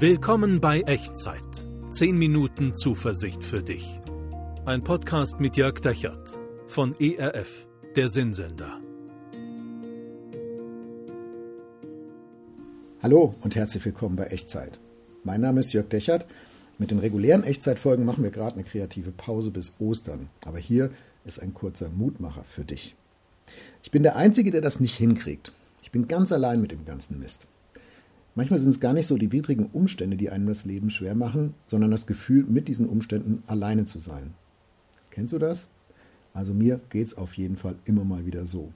Willkommen 0.00 0.60
bei 0.60 0.82
Echtzeit. 0.82 1.66
10 1.90 2.16
Minuten 2.16 2.72
Zuversicht 2.76 3.42
für 3.42 3.64
dich. 3.64 4.00
Ein 4.64 4.84
Podcast 4.84 5.40
mit 5.40 5.56
Jörg 5.56 5.80
Dechert 5.80 6.38
von 6.68 6.94
ERF, 7.00 7.68
der 7.96 8.06
Sinnsender. 8.06 8.80
Hallo 13.02 13.34
und 13.40 13.56
herzlich 13.56 13.84
willkommen 13.84 14.14
bei 14.14 14.26
Echtzeit. 14.26 14.78
Mein 15.24 15.40
Name 15.40 15.58
ist 15.58 15.72
Jörg 15.72 15.88
Dechert. 15.88 16.26
Mit 16.78 16.92
den 16.92 17.00
regulären 17.00 17.42
Echtzeitfolgen 17.42 18.04
machen 18.04 18.22
wir 18.22 18.30
gerade 18.30 18.54
eine 18.54 18.62
kreative 18.62 19.10
Pause 19.10 19.50
bis 19.50 19.74
Ostern. 19.80 20.28
Aber 20.44 20.58
hier 20.58 20.92
ist 21.24 21.42
ein 21.42 21.54
kurzer 21.54 21.90
Mutmacher 21.90 22.44
für 22.44 22.64
dich. 22.64 22.94
Ich 23.82 23.90
bin 23.90 24.04
der 24.04 24.14
Einzige, 24.14 24.52
der 24.52 24.60
das 24.60 24.78
nicht 24.78 24.94
hinkriegt. 24.94 25.52
Ich 25.82 25.90
bin 25.90 26.06
ganz 26.06 26.30
allein 26.30 26.60
mit 26.60 26.70
dem 26.70 26.84
ganzen 26.84 27.18
Mist. 27.18 27.48
Manchmal 28.38 28.60
sind 28.60 28.70
es 28.70 28.78
gar 28.78 28.92
nicht 28.92 29.08
so 29.08 29.16
die 29.16 29.32
widrigen 29.32 29.66
Umstände, 29.66 30.16
die 30.16 30.30
einem 30.30 30.46
das 30.46 30.64
Leben 30.64 30.90
schwer 30.90 31.16
machen, 31.16 31.54
sondern 31.66 31.90
das 31.90 32.06
Gefühl, 32.06 32.44
mit 32.44 32.68
diesen 32.68 32.88
Umständen 32.88 33.42
alleine 33.48 33.84
zu 33.84 33.98
sein. 33.98 34.32
Kennst 35.10 35.34
du 35.34 35.40
das? 35.40 35.68
Also 36.32 36.54
mir 36.54 36.80
geht 36.88 37.08
es 37.08 37.18
auf 37.18 37.34
jeden 37.34 37.56
Fall 37.56 37.74
immer 37.84 38.04
mal 38.04 38.26
wieder 38.26 38.46
so. 38.46 38.72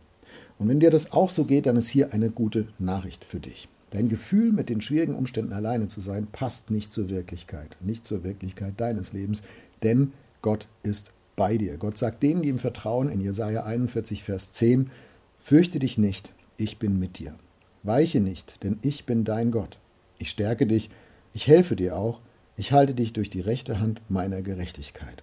Und 0.58 0.66
wenn 0.66 0.80
dir 0.80 0.90
das 0.90 1.12
auch 1.12 1.30
so 1.30 1.44
geht, 1.44 1.66
dann 1.66 1.76
ist 1.76 1.86
hier 1.86 2.12
eine 2.12 2.30
gute 2.30 2.66
Nachricht 2.80 3.24
für 3.24 3.38
dich. 3.38 3.68
Dein 3.90 4.08
Gefühl, 4.08 4.50
mit 4.50 4.68
den 4.68 4.80
schwierigen 4.80 5.14
Umständen 5.14 5.52
alleine 5.52 5.86
zu 5.86 6.00
sein, 6.00 6.26
passt 6.32 6.72
nicht 6.72 6.90
zur 6.90 7.08
Wirklichkeit, 7.08 7.76
nicht 7.78 8.04
zur 8.04 8.24
Wirklichkeit 8.24 8.80
deines 8.80 9.12
Lebens, 9.12 9.44
denn 9.84 10.10
Gott 10.40 10.66
ist 10.82 11.12
bei 11.36 11.56
dir. 11.56 11.76
Gott 11.76 11.96
sagt 11.96 12.24
denen, 12.24 12.42
die 12.42 12.48
ihm 12.48 12.58
vertrauen, 12.58 13.08
in 13.08 13.20
Jesaja 13.20 13.62
41, 13.62 14.24
Vers 14.24 14.50
10, 14.50 14.90
Fürchte 15.38 15.78
dich 15.78 15.98
nicht, 15.98 16.32
ich 16.56 16.80
bin 16.80 16.98
mit 16.98 17.20
dir. 17.20 17.36
Weiche 17.82 18.20
nicht, 18.20 18.62
denn 18.62 18.78
ich 18.82 19.06
bin 19.06 19.24
dein 19.24 19.50
Gott. 19.50 19.78
Ich 20.18 20.30
stärke 20.30 20.66
dich, 20.66 20.90
ich 21.34 21.46
helfe 21.46 21.76
dir 21.76 21.96
auch, 21.96 22.20
ich 22.56 22.72
halte 22.72 22.94
dich 22.94 23.12
durch 23.12 23.30
die 23.30 23.40
rechte 23.40 23.80
Hand 23.80 24.00
meiner 24.08 24.42
Gerechtigkeit. 24.42 25.22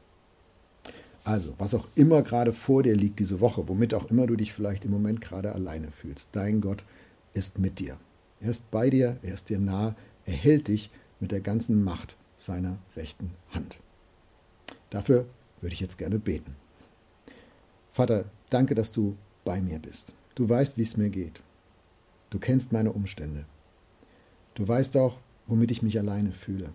Also, 1.24 1.54
was 1.58 1.76
auch 1.76 1.88
immer 1.96 2.22
gerade 2.22 2.54
vor 2.54 2.84
dir 2.84 2.96
liegt 2.96 3.20
diese 3.20 3.40
Woche, 3.40 3.68
womit 3.68 3.94
auch 3.94 4.10
immer 4.10 4.26
du 4.26 4.36
dich 4.36 4.54
vielleicht 4.54 4.86
im 4.86 4.92
Moment 4.92 5.22
gerade 5.22 5.54
alleine 5.54 5.92
fühlst, 5.92 6.30
dein 6.32 6.62
Gott 6.62 6.84
ist 7.34 7.60
mit 7.60 7.80
dir. 7.80 7.98
Er 8.42 8.50
ist 8.50 8.72
bei 8.72 8.90
dir, 8.90 9.18
er 9.22 9.34
ist 9.34 9.50
dir 9.50 9.60
nah, 9.60 9.96
er 10.26 10.34
hält 10.34 10.68
dich 10.68 10.90
mit 11.20 11.32
der 11.32 11.42
ganzen 11.42 11.84
Macht 11.84 12.16
seiner 12.38 12.78
rechten 12.96 13.32
Hand. 13.52 13.80
Dafür 14.90 15.26
würde 15.62 15.74
ich 15.74 15.82
jetzt 15.82 15.98
gerne 15.98 16.20
beten. 16.20 16.56
Vater, 17.92 18.26
danke, 18.50 18.76
dass 18.76 18.92
du 18.92 19.16
bei 19.44 19.62
mir 19.62 19.80
bist. 19.80 20.16
Du 20.36 20.48
weißt, 20.48 20.78
wie 20.78 20.84
es 20.84 20.98
mir 20.98 21.10
geht. 21.10 21.42
Du 22.30 22.38
kennst 22.38 22.72
meine 22.72 22.92
Umstände. 22.92 23.46
Du 24.54 24.68
weißt 24.68 24.98
auch, 24.98 25.18
womit 25.48 25.72
ich 25.72 25.82
mich 25.82 25.98
alleine 25.98 26.32
fühle. 26.32 26.70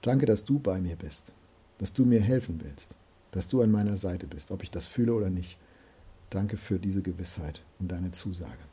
Danke, 0.00 0.24
dass 0.24 0.44
du 0.44 0.58
bei 0.58 0.80
mir 0.80 0.96
bist, 0.96 1.34
dass 1.78 1.92
du 1.92 2.06
mir 2.06 2.20
helfen 2.20 2.60
willst, 2.62 2.96
dass 3.32 3.48
du 3.48 3.60
an 3.60 3.70
meiner 3.70 3.96
Seite 3.96 4.26
bist, 4.26 4.50
ob 4.50 4.62
ich 4.62 4.70
das 4.70 4.86
fühle 4.86 5.14
oder 5.14 5.28
nicht. 5.28 5.58
Danke 6.30 6.56
für 6.56 6.78
diese 6.78 7.02
Gewissheit 7.02 7.62
und 7.78 7.92
deine 7.92 8.12
Zusage. 8.12 8.64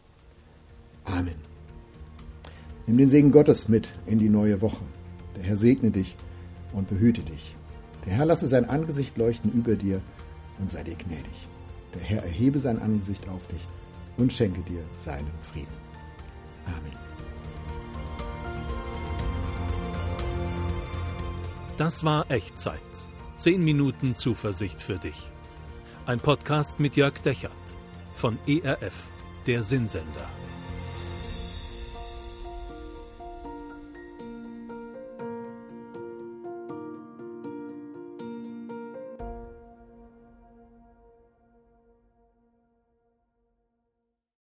Amen. 1.04 1.36
Nimm 2.88 2.98
den 2.98 3.10
Segen 3.10 3.32
Gottes 3.32 3.68
mit 3.68 3.94
in 4.06 4.20
die 4.20 4.30
neue 4.30 4.62
Woche. 4.62 4.84
Der 5.36 5.44
Herr 5.44 5.58
segne 5.58 5.92
dich 5.92 6.16
und 6.72 6.88
behüte 6.88 7.22
dich. 7.22 7.56
Der 8.06 8.14
Herr 8.14 8.26
lasse 8.26 8.48
sein 8.48 8.70
Angesicht 8.70 9.18
leuchten 9.18 9.52
über 9.52 9.76
dir 9.76 10.02
und 10.60 10.72
sei 10.72 10.84
dir 10.84 10.96
gnädig. 10.96 11.50
Der 11.94 12.02
Herr 12.02 12.24
erhebe 12.24 12.60
sein 12.60 12.80
Angesicht 12.80 13.28
auf 13.28 13.46
dich 13.48 13.68
und 14.18 14.32
schenke 14.32 14.62
dir 14.62 14.84
seinen 14.96 15.32
Frieden. 15.42 15.74
Amen. 16.66 16.98
Das 21.78 22.04
war 22.04 22.30
Echtzeit. 22.30 22.80
10 23.38 23.64
Minuten 23.64 24.16
Zuversicht 24.16 24.82
für 24.82 25.00
dich. 25.00 25.32
Ein 26.06 26.20
Podcast 26.20 26.80
mit 26.80 26.96
Jörg 26.96 27.20
Dechert 27.22 27.52
von 28.14 28.38
ERF, 28.48 29.12
der 29.48 29.64
Sinnsender. 29.64 30.30